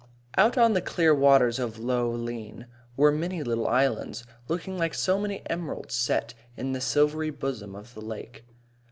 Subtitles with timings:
[0.35, 2.65] Out on the clear waters of Lough Lean
[2.97, 7.93] were many little islands, looking like so many emeralds set in the silvery bosom of
[7.93, 8.43] the lake.